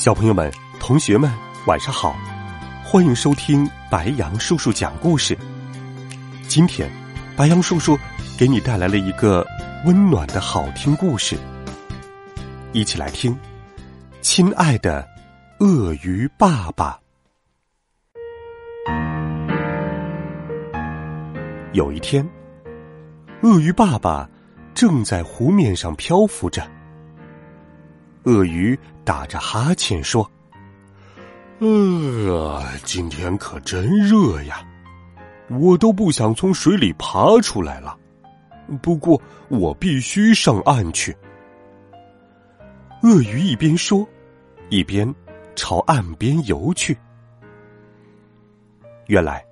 [0.00, 1.30] 小朋友们、同学们，
[1.66, 2.16] 晚上好！
[2.82, 5.36] 欢迎收听白羊叔叔讲故事。
[6.48, 6.90] 今天，
[7.36, 7.98] 白羊叔叔
[8.38, 9.46] 给你带来了一个
[9.84, 11.38] 温暖的好听故事，
[12.72, 13.38] 一起来听。
[14.22, 15.06] 亲爱的
[15.58, 16.98] 鳄鱼爸爸，
[21.74, 22.26] 有一天，
[23.42, 24.26] 鳄鱼爸爸
[24.72, 26.66] 正在湖面上漂浮着。
[28.24, 30.30] 鳄鱼打着哈欠说
[31.60, 34.62] ：“呃，今天可真热呀，
[35.48, 37.96] 我都不想从水里爬出来了。
[38.82, 41.16] 不过我必须上岸去。”
[43.02, 44.06] 鳄鱼一边说，
[44.68, 45.12] 一边
[45.56, 46.96] 朝岸边游去。
[49.06, 49.42] 原来，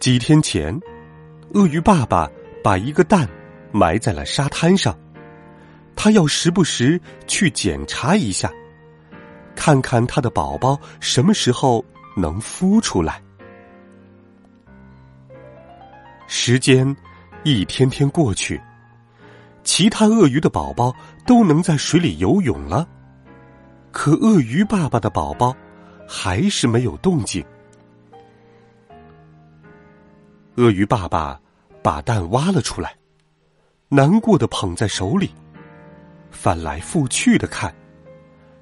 [0.00, 0.78] 几天前，
[1.54, 2.28] 鳄鱼爸爸
[2.62, 3.28] 把一个蛋
[3.70, 4.98] 埋在了沙滩上。
[6.02, 8.50] 他要时不时去检查一下，
[9.54, 11.84] 看看他的宝宝什么时候
[12.16, 13.22] 能孵出来。
[16.26, 16.96] 时间
[17.44, 18.58] 一天天过去，
[19.62, 20.90] 其他鳄鱼的宝宝
[21.26, 22.88] 都能在水里游泳了，
[23.92, 25.54] 可鳄鱼爸爸的宝宝
[26.08, 27.44] 还是没有动静。
[30.56, 31.38] 鳄鱼爸爸
[31.82, 32.96] 把蛋挖了出来，
[33.90, 35.30] 难过的捧在手里。
[36.30, 37.74] 翻来覆去的看，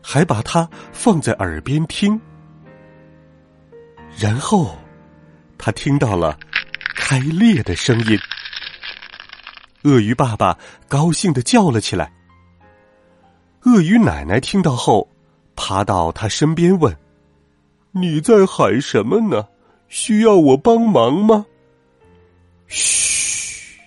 [0.03, 2.21] 还把它放在耳边听。
[4.19, 4.77] 然后，
[5.57, 6.39] 他听到了
[6.97, 8.19] 开裂的声音。
[9.85, 12.13] 鳄鱼爸爸高兴的叫了起来。
[13.63, 15.09] 鳄鱼奶奶听到后，
[15.55, 16.97] 爬到他身边问
[17.93, 19.47] ：“你在喊什么呢？
[19.89, 21.47] 需要我帮忙吗？”
[22.69, 23.81] 嘘，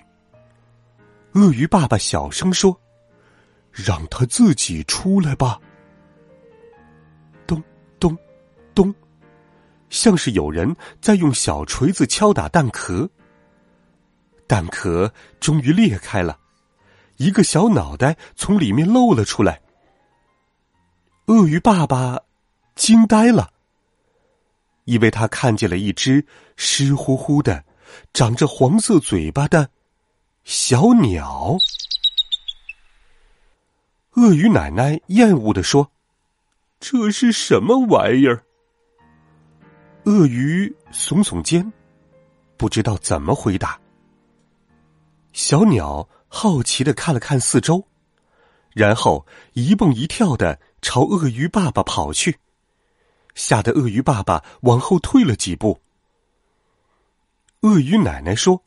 [1.34, 2.81] 鳄鱼爸爸小声说。
[3.72, 5.60] 让它自己出来吧。
[7.48, 7.62] 咚
[8.00, 8.18] 咚
[8.76, 8.94] 咚，
[9.90, 13.10] 像是有人在用小锤子敲打蛋壳。
[14.48, 16.38] 蛋壳终于裂开了，
[17.18, 19.62] 一个小脑袋从里面露了出来。
[21.28, 22.20] 鳄鱼爸爸
[22.76, 23.54] 惊呆了，
[24.84, 26.26] 因为他看见了一只
[26.58, 27.64] 湿乎乎的、
[28.14, 29.70] 长着黄色嘴巴的
[30.44, 31.56] 小鸟。
[34.16, 35.90] 鳄鱼奶奶厌恶的说
[36.82, 38.44] ：“这是什么玩意儿？”
[40.04, 41.72] 鳄鱼耸耸肩，
[42.58, 43.80] 不知道怎么回答。
[45.32, 47.88] 小鸟好奇的看了看四周，
[48.74, 52.38] 然后一蹦一跳的朝鳄鱼爸爸跑去，
[53.34, 55.80] 吓得鳄鱼爸爸往后退了几步。
[57.62, 58.62] 鳄鱼奶奶说：“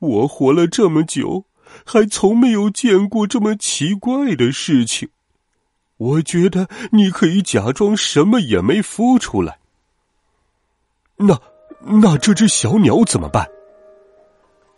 [0.00, 1.44] 我活了这么久。”
[1.84, 5.08] 还从没有见过这么奇怪的事情。
[5.96, 9.58] 我觉得你可以假装什么也没孵出来。
[11.16, 11.38] 那
[11.80, 13.46] 那这只小鸟怎么办？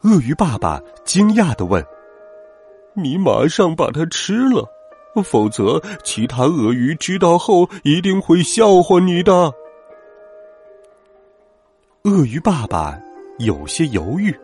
[0.00, 1.86] 鳄鱼爸爸惊讶的问
[2.94, 4.68] ：“你马上把它吃了，
[5.24, 9.54] 否则其他鳄鱼知道后一定会笑话你的。”
[12.02, 13.00] 鳄鱼爸爸
[13.38, 14.36] 有些犹豫。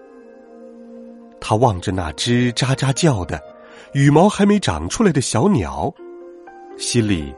[1.41, 3.41] 他望着那只喳喳叫的、
[3.93, 5.93] 羽毛还没长出来的小鸟，
[6.77, 7.35] 心里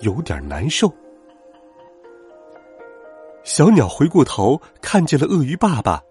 [0.00, 0.92] 有点难受。
[3.44, 6.02] 小鸟回过头看见了鳄鱼爸爸，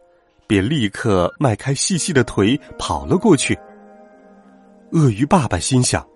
[0.47, 3.57] 便立刻迈开细细的腿跑了过去。
[4.91, 6.07] 鳄鱼爸爸心想：“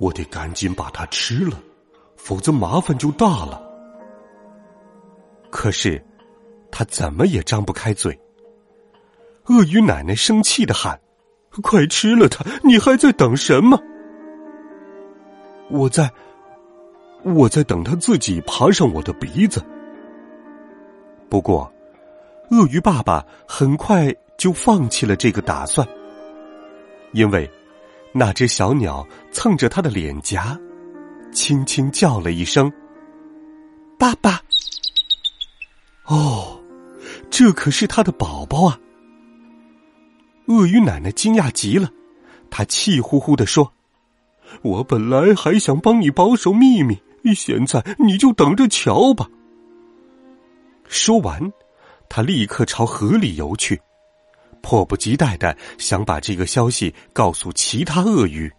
[0.00, 1.60] 我得赶紧把它吃了，
[2.16, 3.62] 否则麻烦就大了。”
[5.50, 6.04] 可是，
[6.72, 8.18] 他怎么也张不开嘴。
[9.48, 11.00] 鳄鱼奶奶生气的喊
[11.62, 12.44] ：“快吃了它！
[12.62, 13.80] 你还在等什么？”
[15.70, 16.10] 我在，
[17.22, 19.64] 我在等它自己爬上我的鼻子。
[21.28, 21.72] 不过，
[22.50, 25.86] 鳄鱼爸爸很快就放弃了这个打算，
[27.12, 27.50] 因为
[28.12, 30.58] 那只小鸟蹭着他的脸颊，
[31.32, 32.72] 轻轻叫了一声
[33.98, 34.40] ：“爸爸。”
[36.06, 36.60] 哦，
[37.28, 38.78] 这可是他的宝宝啊！
[40.46, 41.90] 鳄鱼奶奶惊讶极了，
[42.50, 43.72] 她气呼呼的说
[44.62, 46.98] ：“我本来还想帮你保守秘密，
[47.34, 49.28] 现在你就等着瞧吧。”
[50.88, 51.52] 说完，
[52.08, 53.80] 他立刻朝河里游去，
[54.62, 58.50] 迫不及待的想把这个消息告诉其他鳄鱼。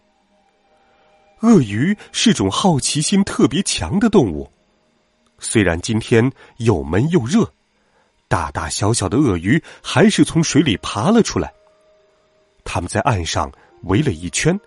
[1.40, 4.50] 鳄鱼是种好奇心特别强的动物，
[5.38, 7.50] 虽然今天又闷又热，
[8.28, 11.50] 大大小小的鳄鱼还是从水里爬了出来。
[12.70, 13.50] 他们在岸上
[13.84, 14.60] 围了一圈，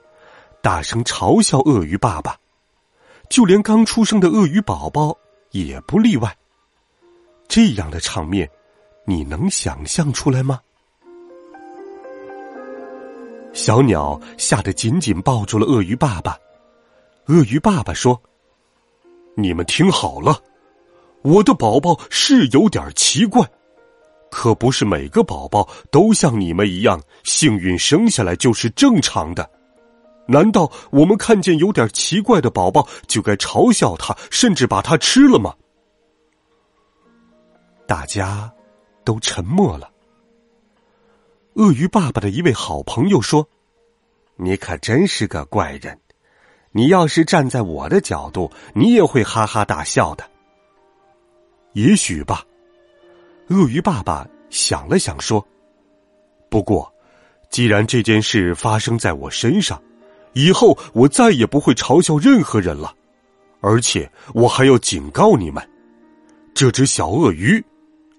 [0.60, 2.36] 大声嘲笑鳄鱼爸爸，
[3.30, 5.16] 就连刚出生的鳄鱼宝宝
[5.52, 6.36] 也不例外。
[7.48, 8.50] 这样的场面，
[9.06, 10.60] 你能想象出来吗？
[13.54, 16.36] 小鸟吓得紧紧抱住了鳄鱼爸爸。
[17.28, 18.20] 鳄鱼爸爸说
[19.38, 20.42] ：“你们听好了，
[21.22, 23.48] 我的宝宝是有点奇怪，
[24.32, 29.48] 可不是每个宝宝都像你们一样幸运生下来就是正常的。
[30.26, 35.54] 难道我们看见有点奇怪的宝宝就该嘲笑他，甚至把他吃了吗？”
[37.86, 38.50] 大家
[39.04, 39.92] 都沉默了。
[41.56, 43.46] 鳄鱼爸爸的一位好朋友说
[44.40, 46.00] ：“你可真是个怪人，
[46.72, 50.24] 你要是站在我的角度，你也会哈哈大笑的。”
[51.74, 52.46] 也许吧。
[53.52, 55.46] 鳄鱼爸爸想了想说
[56.50, 56.90] ：“不过，
[57.50, 59.82] 既然这件事发生在我身上，
[60.32, 62.96] 以后我再也不会嘲笑任何人了。
[63.60, 65.62] 而且，我还要警告你们，
[66.54, 67.62] 这只小鳄鱼。”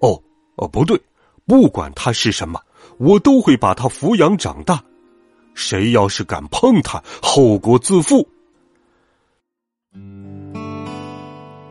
[0.01, 0.23] 哦，
[0.57, 1.01] 哦，不对，
[1.47, 2.61] 不管它是什么，
[2.99, 4.85] 我都会把它抚养长大。
[5.55, 8.29] 谁要是敢碰它，后果自负。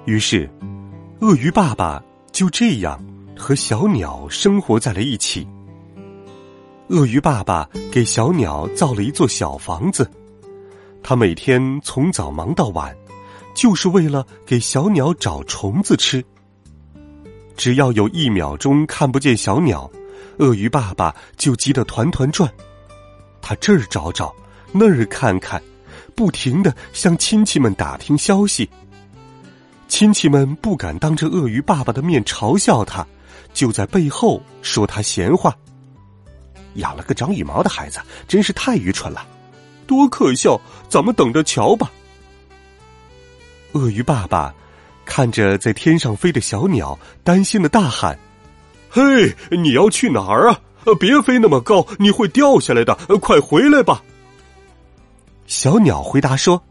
[0.05, 0.49] 于是，
[1.19, 2.99] 鳄鱼爸爸就这样
[3.41, 5.47] 和小鸟生活在了一起。
[6.89, 10.07] 鳄鱼爸爸给小鸟造了一座小房子，
[11.01, 12.95] 他每天从早忙到晚，
[13.55, 16.23] 就是为了给小鸟找虫子吃。
[17.57, 19.89] 只要有一秒钟看不见小鸟，
[20.37, 22.47] 鳄鱼爸爸就急得团团转。
[23.41, 24.31] 他这儿找找，
[24.71, 25.59] 那儿看看，
[26.15, 28.69] 不停的向亲戚们打听消息。
[29.87, 33.05] 亲戚们不敢当着鳄鱼爸爸的面嘲笑他，
[33.53, 35.55] 就在背后说他闲话。
[36.75, 39.25] 养了个长羽毛的孩子，真是太愚蠢了，
[39.85, 40.59] 多可笑！
[40.87, 41.91] 咱们等着瞧吧。
[43.73, 44.53] 鳄鱼爸爸。
[45.03, 48.17] 看着在天上飞的小鸟，担心的大喊
[48.87, 50.61] ：“嘿，你要去哪儿啊？
[50.99, 52.95] 别飞那么高，你会掉下来的！
[53.19, 54.03] 快回来吧！”
[55.47, 56.63] 小鸟回答说：“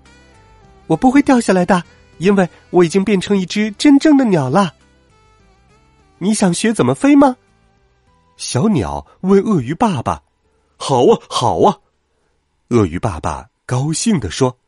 [0.86, 1.82] 我不会掉下来的，
[2.16, 4.72] 因为我已经变成一只真正的鸟了。”
[6.22, 7.36] 你想学怎么飞吗？
[8.36, 10.22] 小鸟问鳄鱼爸爸
[10.76, 11.80] ：“好啊，好啊！”
[12.68, 14.58] 鳄鱼爸爸高兴的说：“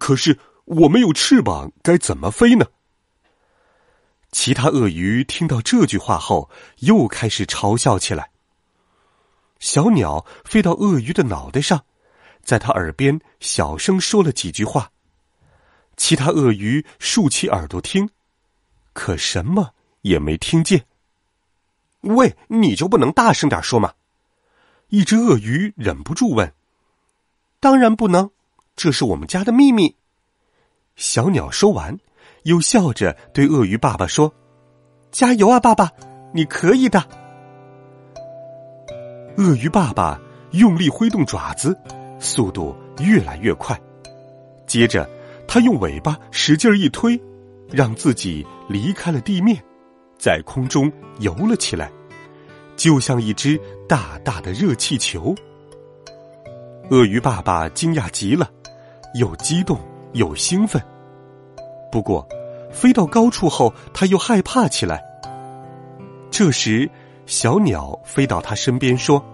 [0.00, 2.66] 可是我没有翅膀，该怎么飞呢？”
[4.32, 6.50] 其他鳄鱼听到这句话后，
[6.80, 8.30] 又开始嘲笑起来。
[9.58, 11.84] 小鸟飞到鳄鱼的脑袋上，
[12.42, 14.90] 在他耳边小声说了几句话。
[15.96, 18.08] 其他鳄鱼竖起耳朵听，
[18.92, 20.84] 可什么也没听见。
[22.02, 23.92] 喂，你就不能大声点说吗？
[24.88, 26.52] 一只鳄鱼忍不住问。
[27.60, 28.30] 当然不能，
[28.76, 29.96] 这是我们家的秘密。
[30.96, 31.98] 小鸟说完。
[32.44, 34.32] 又笑着对鳄鱼爸爸说
[35.10, 35.92] ：“加油啊，爸爸，
[36.32, 37.04] 你可以的。”
[39.36, 40.18] 鳄鱼爸爸
[40.52, 41.76] 用力挥动爪子，
[42.18, 43.78] 速度越来越快。
[44.66, 45.06] 接着，
[45.46, 47.20] 他用尾巴使劲一推，
[47.70, 49.62] 让自己离开了地面，
[50.18, 51.90] 在空中游了起来，
[52.76, 53.58] 就像一只
[53.88, 55.34] 大大的热气球。
[56.90, 58.50] 鳄鱼爸爸惊讶极了，
[59.14, 59.78] 又激动
[60.14, 60.82] 又兴奋。
[61.92, 62.26] 不过，
[62.70, 65.02] 飞到高处后，他又害怕起来。
[66.30, 66.90] 这时，
[67.26, 69.24] 小鸟飞到他身边说：“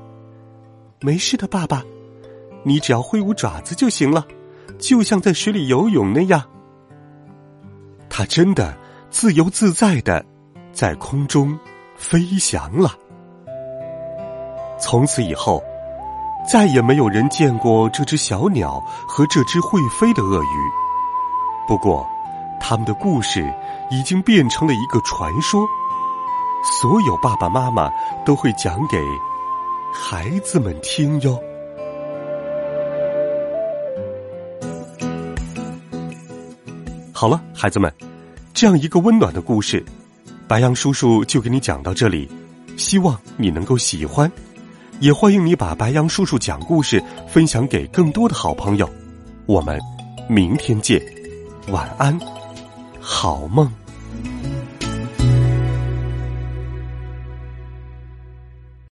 [1.00, 1.82] 没事的，爸爸，
[2.64, 4.26] 你只要挥舞爪子就行了，
[4.78, 6.42] 就像在水里游泳那样。”
[8.08, 8.76] 他真的
[9.10, 10.24] 自由自在的
[10.74, 11.58] 在空中
[11.96, 12.90] 飞翔了。
[14.78, 15.62] 从此以后，
[16.50, 20.58] 再也没有人见过这只小鸟和这只会飞的鳄鱼。
[21.66, 22.06] 不过，
[22.60, 23.54] 他们的故事
[23.90, 25.66] 已经变成了一个传说，
[26.62, 27.88] 所有爸爸妈妈
[28.26, 28.98] 都会讲给
[29.94, 31.40] 孩子们听哟。
[37.12, 37.90] 好了，孩子们，
[38.52, 39.82] 这样一个温暖的故事，
[40.46, 42.28] 白羊叔叔就给你讲到这里，
[42.76, 44.30] 希望你能够喜欢，
[45.00, 48.88] 也欢迎你把白羊叔叔讲故事分享给更多的好朋友。
[49.46, 49.78] 我们
[50.28, 51.02] 明天见，
[51.68, 52.18] 晚安，
[53.00, 53.83] 好梦。